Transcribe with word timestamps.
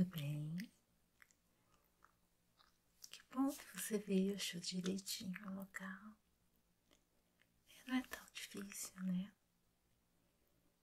Tudo 0.00 0.16
bem? 0.16 0.56
Que 3.10 3.20
bom 3.30 3.50
que 3.50 3.78
você 3.78 3.98
veio, 3.98 4.34
achou 4.34 4.58
direitinho 4.58 5.38
o 5.46 5.56
local. 5.56 6.16
Não 7.86 7.96
é 7.96 8.02
tão 8.04 8.24
difícil, 8.32 8.94
né? 9.02 9.30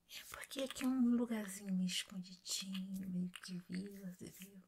É 0.08 0.24
porque 0.30 0.62
aqui 0.62 0.84
é 0.84 0.88
um 0.88 1.16
lugarzinho 1.16 1.74
meio 1.74 1.88
escondidinho, 1.88 3.09
meio 3.09 3.32
que 3.32 3.57
vila, 3.68 4.14
você 4.14 4.25
viu? 4.25 4.64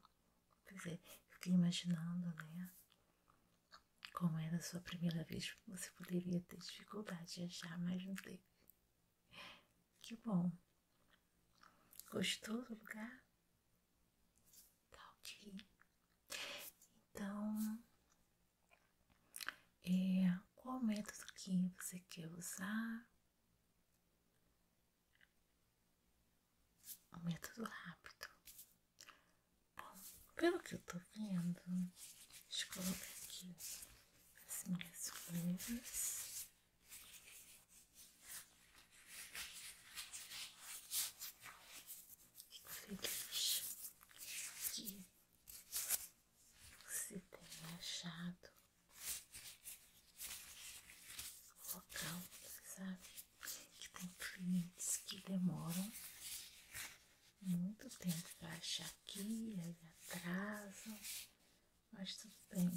Pois 0.64 0.84
é, 0.86 0.98
fiquei 1.28 1.52
imaginando, 1.52 2.34
né? 2.56 2.72
Como 4.12 4.36
era 4.36 4.56
a 4.56 4.62
sua 4.62 4.80
primeira 4.80 5.22
vez, 5.22 5.56
você 5.68 5.88
poderia 5.92 6.40
ter 6.40 6.56
dificuldade 6.56 7.34
de 7.34 7.44
achar, 7.44 7.78
mas 7.78 8.04
não 8.04 8.16
teve. 8.16 8.42
Que 10.02 10.16
bom. 10.16 10.50
Gostou 12.10 12.64
do 12.64 12.74
lugar? 12.74 13.19
Então, 17.12 17.82
é, 19.84 20.38
qual 20.54 20.80
método 20.80 21.32
que 21.34 21.72
você 21.78 21.98
quer 22.10 22.26
usar? 22.32 23.06
Um 27.12 27.20
método 27.24 27.64
rápido. 27.64 28.28
Bom, 29.76 30.00
pelo 30.36 30.58
que 30.60 30.74
eu 30.74 30.78
tô 30.80 30.98
vendo, 31.14 31.60
deixa 32.48 32.66
eu 32.66 32.72
colocar 32.72 33.06
aqui 33.24 33.56
as 34.48 34.64
minhas 34.64 35.10
folhas. 35.10 36.46
Fico 42.50 42.72
feliz 42.72 43.92
que 44.72 45.04
você 46.84 47.20
tenha 47.20 47.76
achado 47.78 48.50
o 51.68 51.74
local. 51.74 52.22
Você 52.42 52.62
sabe 52.76 53.08
que 53.78 53.88
tem 53.90 54.08
clientes 54.18 54.96
que 55.06 55.20
demoram 55.22 55.92
muito 57.42 57.88
achar 58.60 58.86
aqui, 58.86 59.56
aí 59.58 59.78
atrasam, 59.88 61.00
mas 61.92 62.14
tudo 62.16 62.34
bem. 62.50 62.70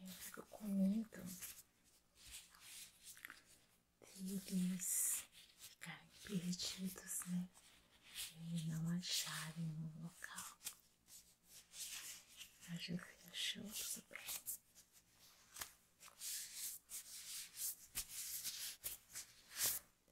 Eu 0.00 0.12
fico 0.12 0.42
com 0.46 0.68
medo 0.68 1.22
deles 4.14 5.22
ficarem 5.60 6.10
perdidos, 6.24 7.20
né? 7.26 7.48
E 8.54 8.66
não 8.68 8.88
acharem 8.96 9.64
um 9.66 10.02
local. 10.02 10.58
Mas 12.68 12.86
você 12.86 13.28
achou 13.32 13.62
tudo 13.70 14.06
bem. 14.08 14.26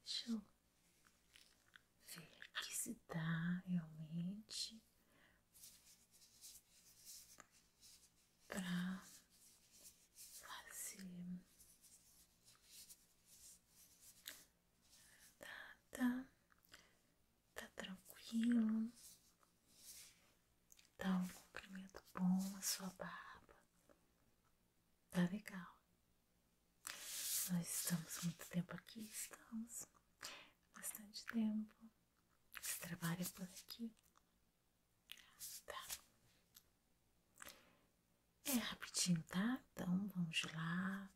Deixa 0.05 0.30
eu 0.30 0.38
ver 2.16 2.30
aqui 2.55 2.75
se 2.77 2.94
dá 3.08 3.62
realmente 3.66 4.82
para 8.48 9.03
fazer. 10.32 11.41
Tá, 15.38 15.76
tá, 15.92 16.26
tá 17.54 17.69
tranquilo. 18.34 18.92
Tá 20.98 21.08
um 21.16 21.28
comprimento 21.28 22.02
bom 22.14 22.56
a 22.56 22.62
sua 22.62 22.91
barba. 22.91 23.56
Tá 25.10 25.20
legal. 25.31 25.78
Nós 27.53 27.81
estamos 27.81 28.25
muito 28.25 28.47
tempo 28.48 28.75
aqui, 28.75 29.09
estamos 29.12 29.86
bastante 30.75 31.25
tempo. 31.26 31.91
Você 32.60 32.78
trabalha 32.81 33.25
por 33.31 33.44
aqui? 33.44 33.94
Tá. 35.66 35.86
É 38.47 38.54
rapidinho, 38.54 39.22
tá? 39.25 39.62
Então 39.72 40.09
vamos 40.09 40.42
lá. 40.54 41.10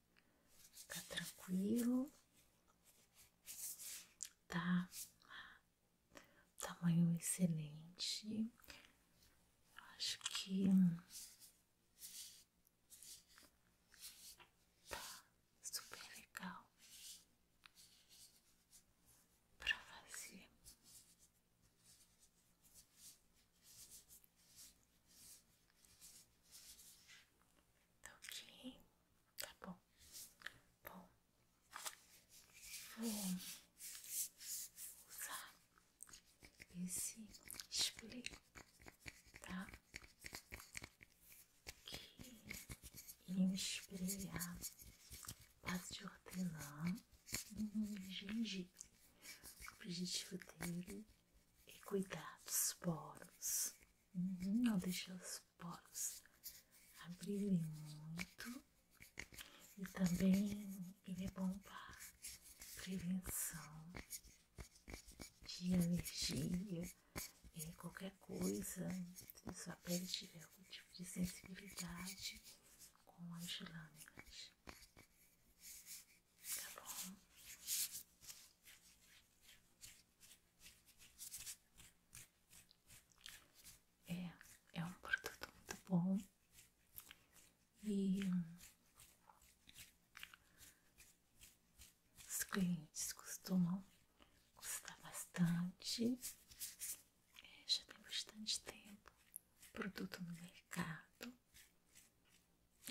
Tá 0.86 1.00
tranquilo. 1.08 2.12
Tá. 4.46 4.88
Tamanho 6.80 7.16
excelente. 7.16 8.52
Acho 9.96 10.18
que 10.30 10.70
super 15.62 15.98
legal 16.16 16.66
pra 19.58 19.74
fazer. 19.74 20.48
Tá 28.02 28.12
ok? 28.24 28.80
Tá 29.38 29.48
bom. 29.64 29.78
Bom, 30.84 31.08
vou 32.96 33.38
usar 35.10 35.54
esse 36.84 37.28
spray, 37.70 38.22
tá? 39.42 39.66
Que 41.84 42.00
em 43.28 43.52
esprear 43.54 44.58
base 45.62 45.92
de 45.92 46.04
hortelã 46.04 46.96
O 48.40 49.74
objetivo 49.74 50.38
dele 50.60 51.04
é 51.66 51.72
cuidar 51.84 52.40
dos 52.44 52.74
poros, 52.74 53.74
Uhum, 54.14 54.62
não 54.62 54.78
deixar 54.78 55.14
os 55.16 55.42
poros 55.58 56.22
abrirem 57.06 57.58
muito. 57.58 58.62
E 59.76 59.84
também 59.88 60.94
ele 61.06 61.24
é 61.26 61.30
bom 61.32 61.56
para 61.58 61.98
prevenção 62.82 63.92
de 65.44 65.74
alergia 65.74 66.90
e 67.56 67.72
qualquer 67.72 68.12
coisa, 68.20 68.88
se 69.24 69.54
sua 69.54 69.74
pele 69.76 70.06
tiver 70.06 70.42
algum 70.44 70.62
tipo 70.64 70.92
de 70.92 71.04
sensibilidade 71.04 72.40
com 73.04 73.34
as 73.34 73.60
lâminas. 73.60 74.52
Tá 76.56 76.68
bom? 76.76 77.16
É, 84.08 84.32
é 84.74 84.84
um 84.84 84.92
produto 84.94 85.48
muito 85.54 85.77
bom 85.88 86.18
e 87.82 88.20
os 92.26 92.42
clientes 92.44 93.12
costumam 93.12 93.82
gostar 94.56 94.98
bastante. 94.98 96.18
É, 97.36 97.64
já 97.66 97.82
tem 97.84 98.02
bastante 98.02 98.60
tempo 98.62 99.12
produto 99.72 100.22
no 100.22 100.32
mercado. 100.34 101.32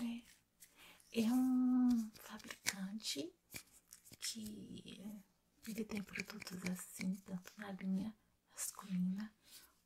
É, 0.00 1.20
é 1.22 1.32
um 1.32 2.10
fabricante 2.14 3.32
que 4.20 5.22
ele 5.66 5.84
tem 5.84 6.02
produtos 6.02 6.62
assim, 6.70 7.14
tanto 7.26 7.52
na 7.58 7.72
linha 7.72 8.14
masculina 8.52 9.32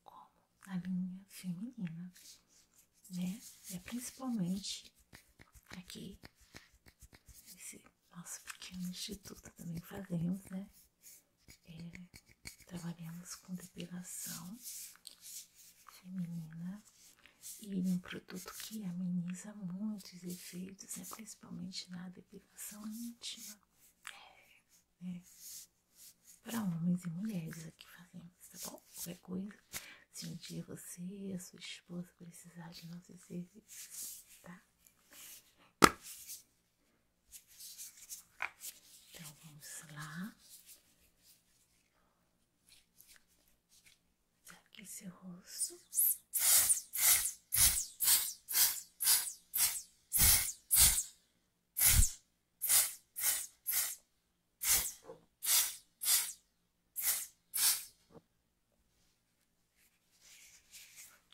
como 0.02 0.30
na 0.66 0.76
linha 0.76 1.24
feminina, 1.28 2.12
né? 3.12 3.40
É 3.70 3.78
principalmente 3.80 4.92
aqui 5.78 6.18
nesse 7.52 7.82
nosso 8.14 8.40
pequeno 8.42 8.88
instituto 8.88 9.50
também 9.52 9.80
fazemos, 9.80 10.44
né? 10.50 10.68
É, 11.64 11.90
trabalhamos 12.66 13.34
com 13.36 13.54
depilação 13.54 14.58
feminina 15.92 16.82
e 17.60 17.80
um 17.80 17.98
produto 17.98 18.52
que 18.64 18.84
ameniza 18.84 19.54
muitos 19.54 20.22
efeitos, 20.24 20.96
né? 20.96 21.04
principalmente 21.10 21.90
na 21.90 22.08
depilação 22.08 22.86
íntima. 22.88 23.56
É, 25.02 25.16
é. 25.16 25.22
Para 26.42 26.62
homens 26.64 27.04
e 27.04 27.08
mulheres 27.10 27.66
aqui 27.66 27.86
fazemos, 27.88 28.48
tá 28.48 28.70
bom? 28.70 28.82
Qualquer 28.94 29.18
coisa, 29.18 29.58
se 30.12 30.26
um 30.26 30.36
dia 30.36 30.62
você 30.64 31.00
e 31.02 31.32
a 31.34 31.40
sua 31.40 31.58
esposa 31.58 32.08
precisar 32.18 32.70
de 32.70 32.86
nossos 32.88 33.20
serviços, 33.24 34.24
tá? 34.42 34.62
Então 39.10 39.36
vamos 39.42 39.82
lá. 39.92 40.36
Aqui 44.50 44.86
seu 44.86 45.10
rosto. 45.10 45.74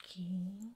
Aqui. 0.02 0.74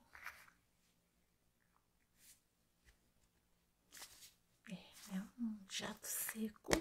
É, 4.69 5.15
é 5.15 5.21
um 5.39 5.65
jato 5.69 6.07
seco. 6.07 6.71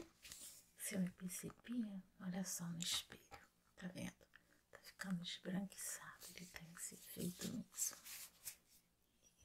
Se 0.78 0.94
eu 0.96 1.10
percebia, 1.18 2.02
olha 2.20 2.30
só 2.44 2.64
no 2.64 2.78
espelho, 2.78 3.22
tá 3.76 3.86
vendo? 3.88 4.12
Tá 4.70 4.78
ficando 4.80 5.22
esbranquiçado, 5.22 6.26
ele 6.34 6.46
tem 6.46 6.72
esse 6.78 6.94
efeito 6.94 7.52
mesmo. 7.52 7.96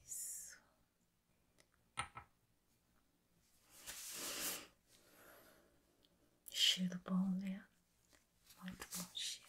Isso. 0.04 0.58
Cheiro 6.50 6.98
bom, 7.04 7.30
né? 7.40 7.64
Muito 8.62 8.88
bom 8.96 9.08
cheiro. 9.14 9.48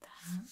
Tá? 0.00 0.44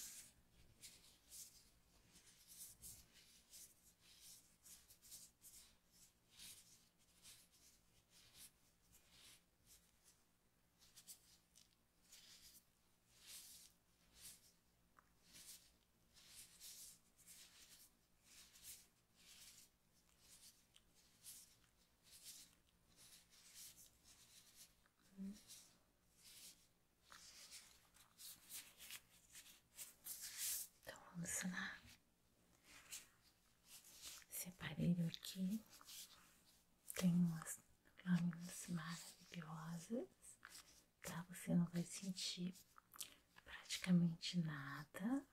Lá. 31.44 31.80
Esse 34.30 34.48
aparelho 34.48 35.06
aqui 35.08 35.64
tem 36.94 37.12
umas 37.14 37.60
lâminas 38.04 38.66
maravilhosas, 38.68 40.08
tá? 41.02 41.22
Você 41.28 41.54
não 41.54 41.64
vai 41.66 41.84
sentir 41.84 42.56
praticamente 43.44 44.38
nada, 44.40 45.26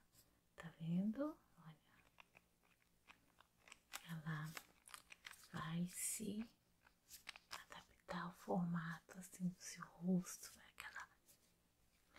tá 0.55 0.71
vendo? 0.79 1.37
Olha, 1.61 1.75
ela 4.05 4.53
vai 5.51 5.87
se 5.91 6.43
adaptar 7.51 8.23
ao 8.23 8.33
formato 8.33 9.17
assim 9.19 9.47
do 9.49 9.61
seu 9.61 9.83
rosto, 9.85 10.51
vai 10.55 10.67
aquela 10.69 11.07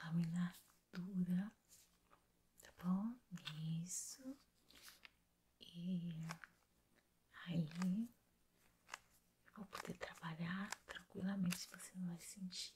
lâmina 0.05 0.55
dura, 0.93 1.53
tá 2.63 2.73
bom? 2.85 3.20
Isso. 3.85 4.37
E 5.61 6.21
aí 7.47 8.09
eu 9.49 9.55
vou 9.57 9.67
poder 9.67 9.95
trabalhar 9.99 10.71
tranquilamente, 10.87 11.69
você 11.71 11.91
não 11.97 12.07
vai 12.07 12.21
sentir 12.21 12.75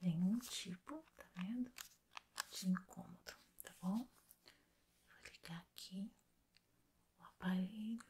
nenhum 0.00 0.38
tipo, 0.38 1.02
tá 1.16 1.24
vendo? 1.36 1.72
De 2.50 2.68
incômodo, 2.68 3.32
tá 3.62 3.74
bom? 3.80 3.98
Vou 3.98 5.32
ligar 5.32 5.60
aqui 5.72 6.12
o 7.18 7.24
aparelho 7.24 8.04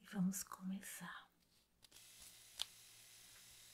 e 0.00 0.04
vamos 0.12 0.42
começar. 0.44 1.28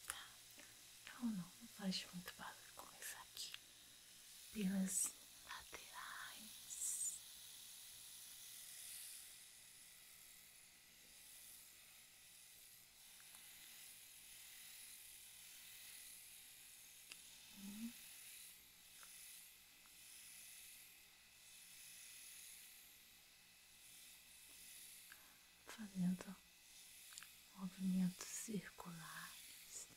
Tá? 0.06 1.23
Não, 1.23 1.31
não, 1.32 1.53
não 1.61 1.69
faz 1.76 2.06
muito 2.12 2.35
barulho 2.37 2.75
começar 2.75 3.20
aqui 3.23 3.53
pelas 4.53 5.21
Fazendo 25.82 26.37
movimentos 27.56 28.29
circulares. 28.29 29.88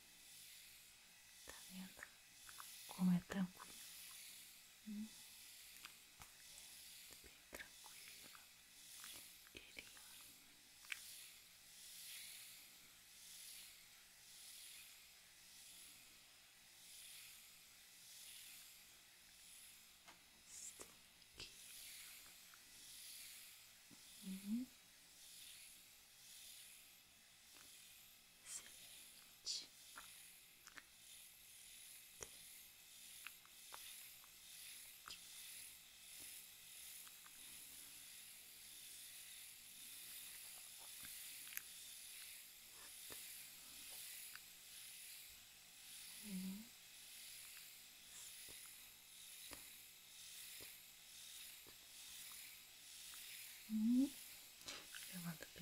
Tá 1.46 1.54
vendo? 1.70 2.02
Como 2.88 3.12
é 3.12 3.20
tranquilo. 3.28 3.55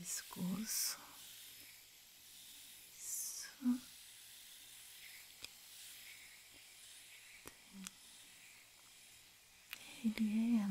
Pescoço. 0.05 0.99
Isso. 2.95 3.49
Ele 10.05 10.59
é 10.59 10.69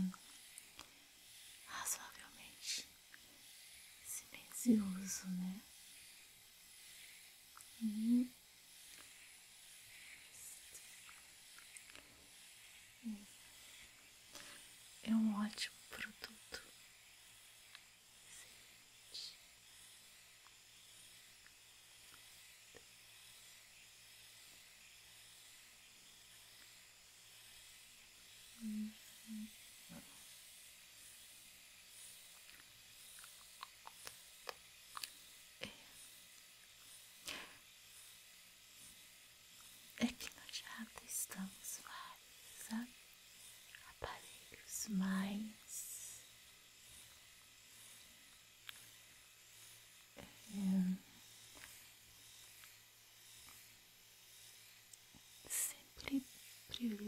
razoavelmente 1.65 2.87
silencioso, 4.05 5.27
né? 5.29 5.61
Hum. 7.81 8.29
É 15.03 15.09
um 15.15 15.35
ótimo 15.43 15.82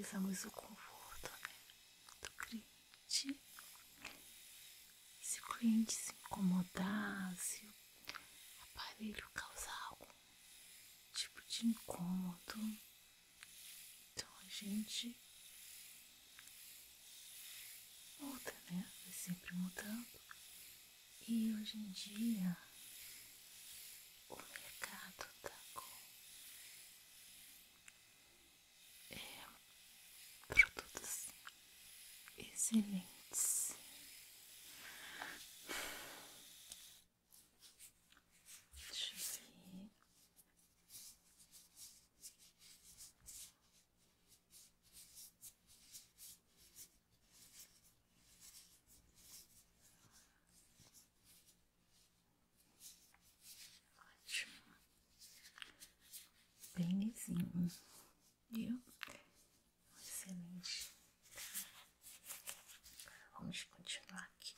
valorizamos 0.05 0.45
o 0.45 0.51
conforto 0.51 1.31
né, 1.31 1.55
do 2.21 2.31
cliente. 2.31 3.41
Se 5.19 5.41
o 5.41 5.45
cliente 5.45 5.93
se 5.93 6.11
incomodar, 6.11 7.35
se 7.37 7.65
o 7.65 7.73
aparelho 8.63 9.29
causar 9.33 9.87
algum 9.89 10.13
tipo 11.11 11.41
de 11.47 11.65
incômodo, 11.67 12.79
então 14.13 14.29
a 14.43 14.47
gente 14.47 15.17
muda, 18.19 18.53
né? 18.69 18.91
Vai 19.03 19.13
sempre 19.13 19.53
mudando. 19.55 20.21
E 21.27 21.51
hoje 21.53 21.77
em 21.77 21.89
dia 21.89 22.64
Lisinho. 57.27 57.71
Viu? 58.51 58.81
Excelente. 59.97 60.93
Vamos 63.33 63.63
continuar 63.63 64.23
aqui. 64.23 64.55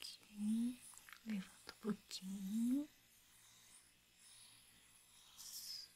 Aqui, 0.00 0.78
levanta 1.26 1.74
um 1.74 1.80
pouquinho. 1.80 2.88
Isso. 5.36 5.90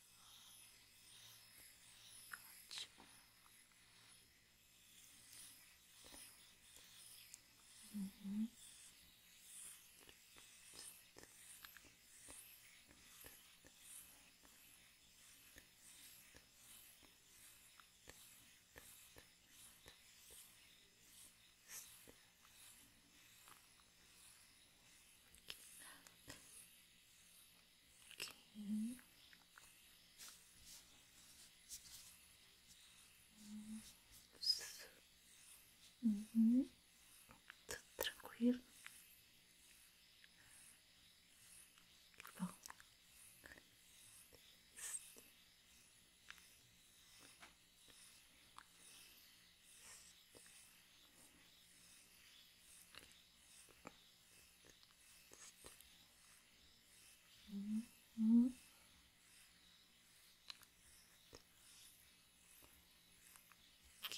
Ótimo. 2.68 3.06
Uhum. 7.94 8.48
Aqui. 28.12 28.96
Isso. 34.40 34.62
Uhum. 36.02 36.68
Tudo 37.68 37.80
tranquilo. 37.96 38.60
Que 42.18 42.30
bom. 42.38 42.48
Uhum. 58.18 58.52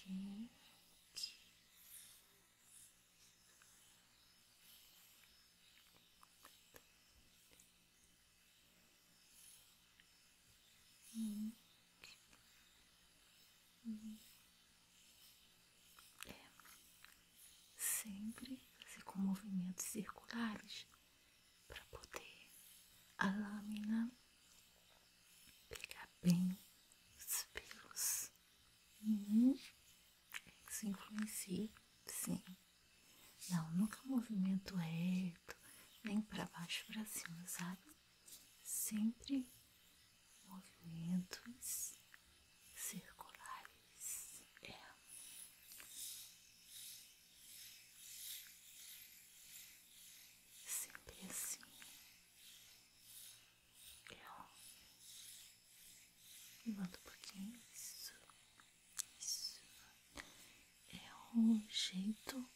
Aqui. 0.08 1.34
Hum. 11.14 11.52
Hum. 13.84 14.18
É. 16.26 16.34
Sempre 17.76 18.58
fazer 18.82 19.02
com 19.04 19.18
movimentos 19.18 19.84
circulares 19.86 20.86
para 21.66 21.84
poder 21.86 22.50
a 23.18 23.26
lâmina 23.26 24.10
pegar 25.68 26.08
bem 26.22 26.58
os 27.16 27.44
pelos. 27.52 28.30
Uhum. 29.02 29.54
Isso 30.70 30.86
influencia, 30.86 31.70
sim. 32.06 32.42
Não, 33.50 33.70
nunca 33.72 33.97
movimento 34.08 34.74
reto, 34.76 35.56
nem 36.04 36.20
para 36.22 36.46
baixo 36.46 36.84
para 36.86 37.04
cima, 37.04 37.46
sabe? 37.46 37.82
Sempre 38.62 39.48
movimentos 40.44 41.98
circulares. 42.74 44.42
É. 44.62 44.74
Sempre 50.64 51.26
assim. 51.30 51.60
Eu 54.10 54.44
levanta 56.66 56.98
um 56.98 57.02
pouquinho. 57.02 57.60
Isso. 57.72 58.12
Isso. 59.18 59.60
É 60.90 61.14
o 61.34 61.60
jeito 61.68 62.50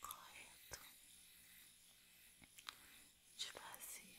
correto 0.00 0.80
de 3.36 3.46
fazer. 3.52 4.16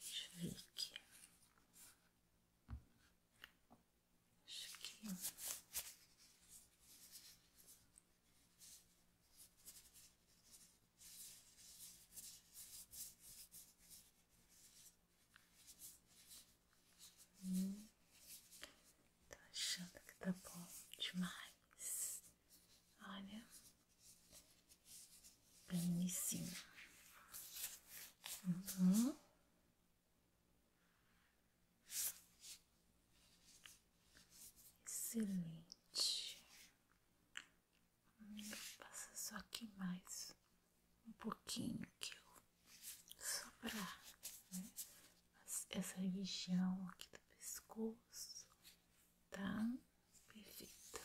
Deixa 0.00 0.28
eu 0.34 0.40
ver 0.40 0.56
aqui. 0.56 0.92
Acho 4.46 4.78
que 4.78 4.92
Hum, 17.44 17.86
tô 19.30 19.38
achando 19.50 20.00
que 20.06 20.14
tá 20.16 20.32
bom 20.32 20.66
demais. 20.98 22.22
Olha, 23.00 23.44
lisinho. 26.12 26.56
Uhum. 28.44 29.16
Excelente. 34.86 36.38
Passa 38.78 39.10
só 39.14 39.36
aqui 39.36 39.66
mais 39.78 40.34
um 41.06 41.12
pouquinho 41.12 41.86
que 42.00 42.12
eu 42.12 42.22
só 43.18 43.50
pra 43.60 43.72
né? 44.52 44.70
Essa 45.70 45.96
região 45.96 46.88
aqui 46.88 47.08
do 47.10 47.18
pescoço 47.20 48.46
tá 49.30 49.66
perfeita. 50.28 51.00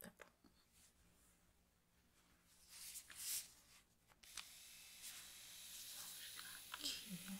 Tá 0.00 0.10
bom. 0.18 0.26
Aqui. 6.72 7.38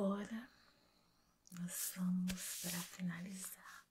Agora 0.00 0.50
nós 1.52 1.92
vamos 1.94 2.60
para 2.62 2.80
finalizar 2.80 3.86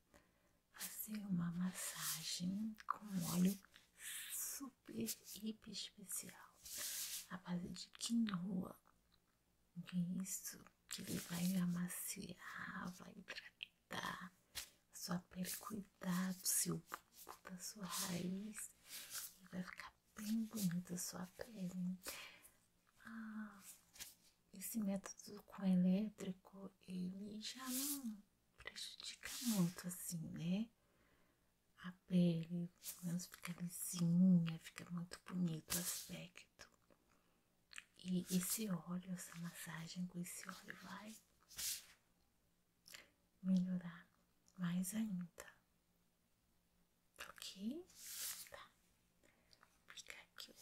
fazer 0.74 1.20
uma 1.28 1.52
massagem 1.52 2.76
com 2.88 3.36
óleo 3.36 3.62
super 4.34 5.06
hiper 5.36 5.72
especial 5.72 6.56
a 7.30 7.38
base 7.38 7.68
de 7.70 7.90
quinoa. 8.00 8.76
Isso 10.24 10.66
que 10.90 11.04
ele 11.04 11.20
vai 11.20 11.56
amaciar, 11.58 12.92
vai 12.98 13.14
hidratar 13.16 14.34
sua 14.92 15.20
pele, 15.30 15.56
cuidar 15.58 16.34
do 16.34 16.48
seu 16.48 16.78
bulbo, 16.90 17.40
da 17.52 17.60
sua 17.60 17.86
raiz 17.86 18.72
e 19.40 19.48
vai 19.52 19.62
ficar 19.62 19.94
bem 20.18 20.44
bonita 20.46 20.96
a 20.96 20.98
sua 20.98 21.28
pele. 21.38 22.00
Ah, 23.06 23.62
esse 24.60 24.80
método 24.80 25.42
com 25.44 25.66
elétrico, 25.66 26.72
ele 26.88 27.42
já 27.42 27.68
não 27.70 28.22
prejudica 28.58 29.30
muito 29.48 29.88
assim, 29.88 30.30
né? 30.32 30.70
A 31.84 31.92
pele, 32.08 32.70
pelo 32.82 33.06
menos 33.06 33.26
fica 33.28 33.54
lisinha, 33.62 34.60
fica 34.60 34.90
muito 34.92 35.20
bonito 35.26 35.76
o 35.76 35.80
aspecto. 35.80 36.70
E 38.00 38.26
esse 38.36 38.70
óleo, 38.70 39.12
essa 39.14 39.36
massagem 39.40 40.06
com 40.08 40.20
esse 40.20 40.48
óleo 40.50 40.76
vai 40.84 41.16
melhorar 43.42 44.08
mais 44.58 44.94
ainda. 44.94 45.58
Ok? 47.30 47.88
Tá. 48.52 48.70
Vou 49.70 49.96
pegar 49.96 50.22
aqui 50.22 50.52
o 50.52 50.56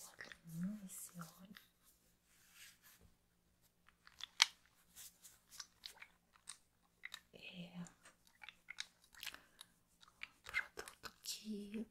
óleo, 0.63 0.85
esse 0.85 1.19
óleo. 1.19 1.55
É 7.33 7.79
um 7.79 7.87
produto 10.43 11.11
que 11.23 11.89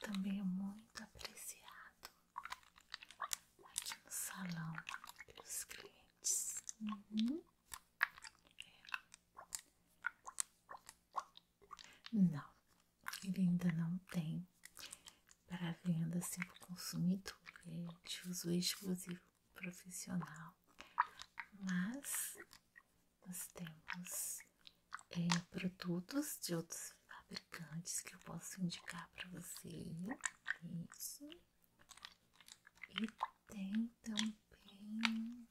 também 0.00 0.40
é 0.40 0.44
muito 0.44 1.02
apreciado 1.02 2.10
aqui 3.64 3.94
no 4.04 4.10
salão 4.10 4.72
pelos 5.26 5.64
clientes. 5.64 6.62
Uhum. 6.80 7.42
Não, 12.12 12.50
ele 13.24 13.40
ainda 13.40 13.72
não 13.72 13.98
tem 14.10 14.46
para 15.46 15.72
venda 15.84 16.18
assim 16.18 16.40
para 16.40 16.72
o 16.72 16.75
consumidor, 16.86 17.36
é 17.66 18.08
de 18.08 18.28
uso 18.28 18.52
exclusivo 18.52 19.20
profissional. 19.54 20.54
Mas 21.58 22.36
nós 23.26 23.46
temos 23.48 24.38
é, 25.10 25.26
produtos 25.50 26.38
de 26.42 26.54
outros 26.54 26.94
fabricantes 27.08 28.00
que 28.02 28.14
eu 28.14 28.20
posso 28.20 28.60
indicar 28.62 29.08
para 29.16 29.28
você. 29.30 29.68
Isso. 30.94 31.28
E 32.90 33.08
tem 33.48 33.92
também 34.02 35.48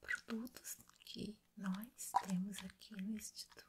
produtos 0.00 0.76
que 1.06 1.38
nós 1.56 2.12
temos 2.26 2.58
aqui 2.58 2.94
no 3.02 3.16
Instituto 3.16 3.64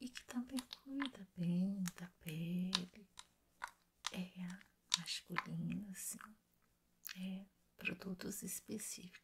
e 0.00 0.08
que 0.08 0.24
também 0.24 0.58
cuida 0.82 1.28
bem 1.36 1.82
da 1.96 2.08
pele, 2.20 3.08
é 4.10 4.98
masculina, 4.98 5.90
assim, 5.90 6.18
é 7.16 7.46
produtos 8.12 8.42
específicos. 8.42 9.22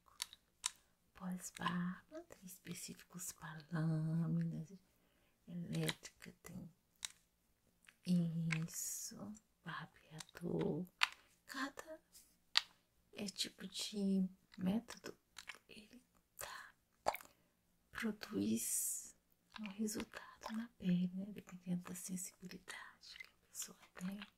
Pós-barba, 1.14 2.24
específicos 2.42 3.32
para 3.32 3.60
lâminas, 3.72 4.72
elétrica, 5.46 6.32
tem 6.42 6.70
isso, 8.06 9.16
barbeador. 9.64 10.86
Cada 11.46 12.00
é 13.14 13.26
tipo 13.26 13.66
de 13.66 14.28
método, 14.56 15.16
ele 15.68 16.02
tá, 16.38 16.74
produz 17.90 19.16
um 19.60 19.68
resultado 19.70 20.52
na 20.52 20.68
pele, 20.78 21.10
né? 21.14 21.26
dependendo 21.32 21.82
da 21.82 21.94
sensibilidade 21.94 23.18
que 23.18 23.28
a 23.28 23.50
pessoa 23.50 23.78
tem. 23.96 24.37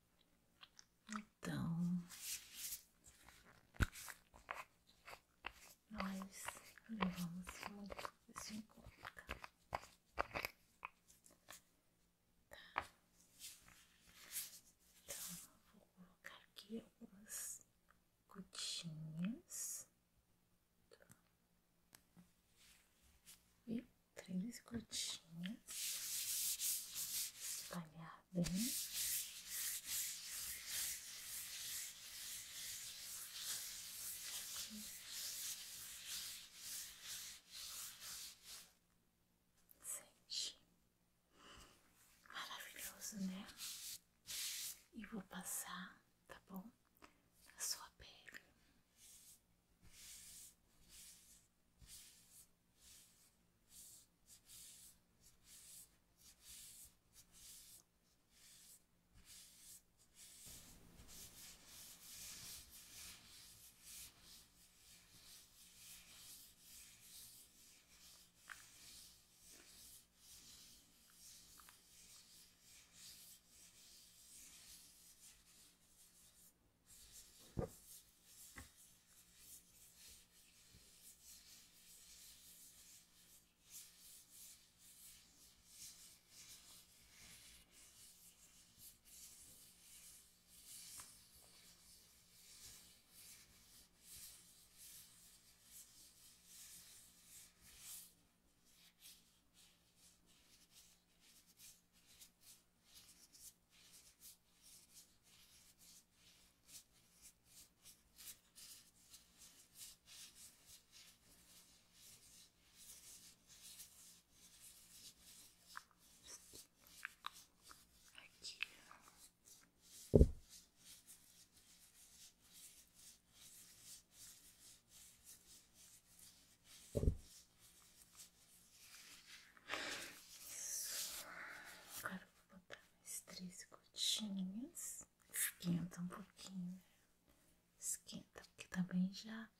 Já 139.23 139.51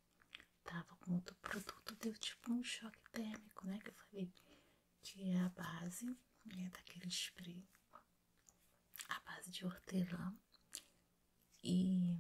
tava 0.65 0.97
com 0.97 1.15
outro 1.15 1.35
produto, 1.37 1.95
deu 1.97 2.15
tipo 2.15 2.53
um 2.53 2.63
choque 2.63 3.11
térmico, 3.13 3.67
né? 3.67 3.79
Que 3.79 3.91
eu 3.91 3.95
falei 3.95 4.33
que 5.03 5.31
é 5.31 5.41
a 5.41 5.49
base 5.51 6.07
né, 6.45 6.71
daquele 6.71 7.09
spray, 7.11 7.69
a 9.09 9.21
base 9.21 9.51
de 9.51 9.67
hortelã. 9.67 10.35
E 11.63 12.17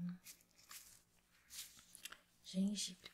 gengibre, 2.44 3.10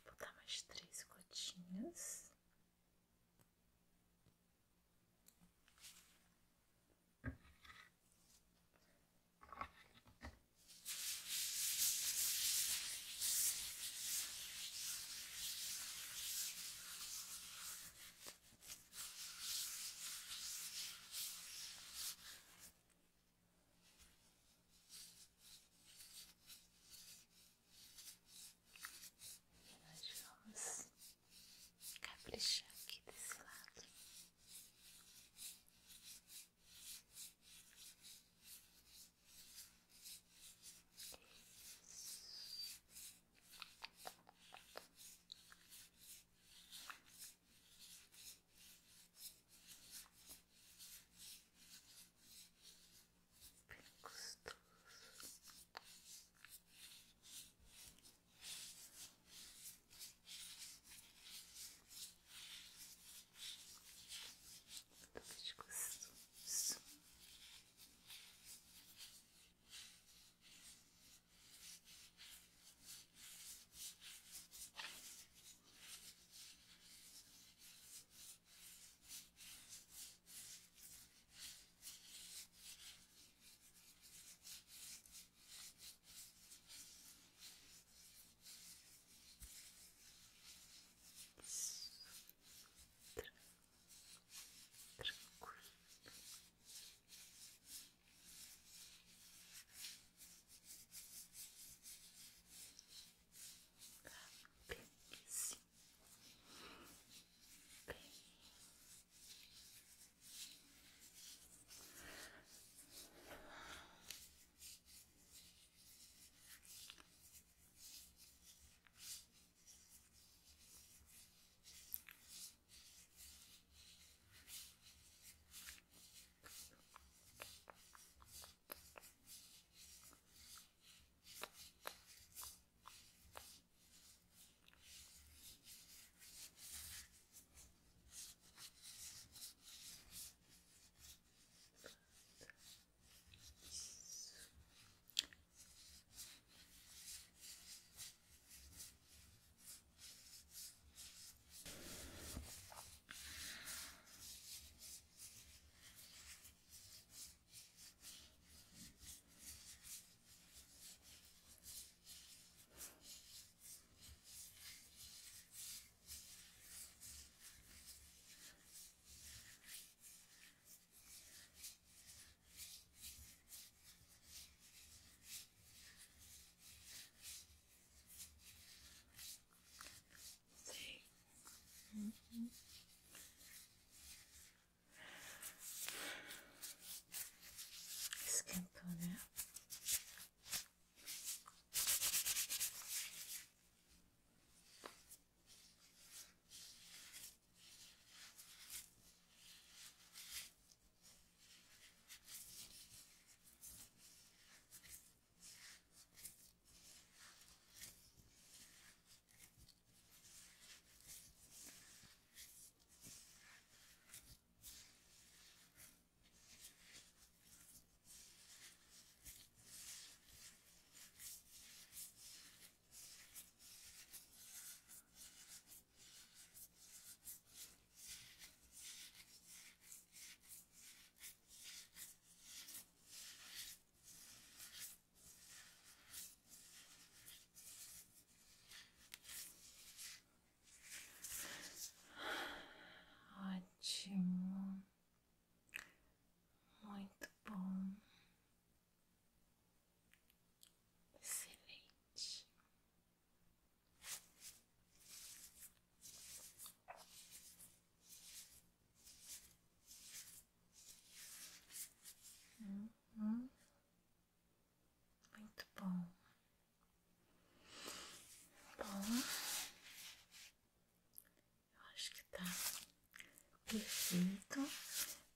perfeito. 273.78 274.70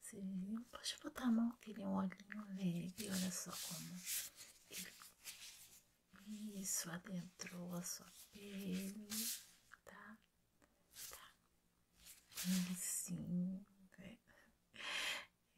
Você 0.02 0.20
viu? 0.20 0.64
Pode 0.70 0.96
botar 1.02 1.24
a 1.24 1.30
mão, 1.30 1.52
que 1.60 1.70
ele 1.70 1.82
é 1.82 1.86
um 1.86 1.96
olhinho 1.96 2.44
leve. 2.56 3.10
Olha 3.10 3.30
só 3.30 3.50
como 3.50 4.00
ele 4.70 5.00
isso 6.60 6.90
adentrou 6.90 7.74
a 7.74 7.82
sua 7.82 8.10
pele, 8.32 9.08
tá? 9.84 10.18
Tá. 11.10 11.34
Delicinho, 12.44 13.66
é 13.98 14.16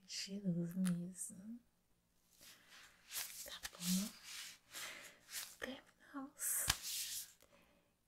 cheiroso 0.09 0.79
mesmo. 0.81 1.61
Tá 3.45 3.61
bom? 3.73 4.11
Terminamos. 5.61 6.67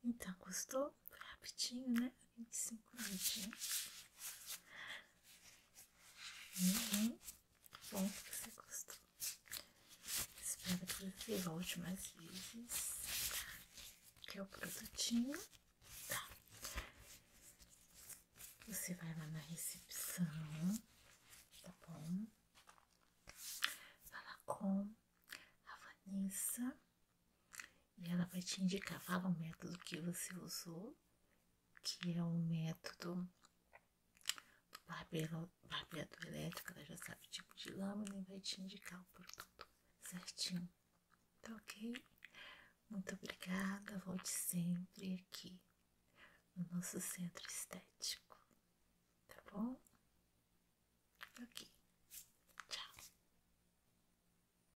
Então, 0.02 0.34
minutinhos, 1.64 2.00
né? 2.00 2.12
25 2.36 2.96
minutinhos. 2.96 3.88
Uhum. 6.60 7.18
Bom 7.90 8.08
que 8.08 8.34
você 8.34 8.50
gostou. 8.50 8.96
Espero 10.42 10.86
que 10.86 11.02
mais 11.76 12.06
vezes. 12.08 12.94
Que 14.22 14.38
é 14.38 14.42
o 14.42 14.46
produtinho. 14.46 15.32
Tá. 16.08 16.28
Você 18.66 18.94
vai 18.94 19.14
lá 19.18 19.26
na 19.28 19.40
recepção, 19.40 20.26
tá 21.62 21.74
bom? 21.86 22.26
Fala 24.10 24.36
com 24.44 24.94
a 25.66 25.76
Vanessa 25.76 26.76
e 27.98 28.10
ela 28.10 28.26
vai 28.26 28.42
te 28.42 28.62
indicar. 28.62 29.00
Fala 29.00 29.28
o 29.28 29.38
método 29.38 29.78
que 29.80 30.00
você 30.00 30.34
usou, 30.36 30.96
que 31.82 32.12
é 32.12 32.22
o 32.22 32.32
método 32.32 33.14
do 34.72 34.80
barbeiro, 34.86 35.50
barbeador 35.64 36.26
elétrico. 36.26 36.72
Ela 36.72 36.84
já 36.84 36.96
sabe 36.98 37.20
o 37.26 37.30
tipo 37.30 37.56
de 37.56 37.70
lâmina 37.70 38.18
e 38.18 38.24
vai 38.24 38.40
te 38.40 38.60
indicar 38.60 39.00
o 39.00 39.04
produto 39.06 39.68
certinho 40.02 40.68
tá 41.44 41.54
ok? 41.56 41.92
Muito 42.88 43.14
obrigada, 43.14 43.98
volte 43.98 44.28
sempre 44.30 45.14
aqui 45.14 45.60
no 46.56 46.66
nosso 46.72 46.98
centro 47.00 47.46
estético, 47.46 48.38
tá 49.28 49.36
bom? 49.52 49.76
Ok. 51.42 51.73